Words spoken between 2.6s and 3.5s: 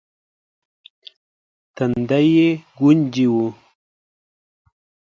ګونجې و.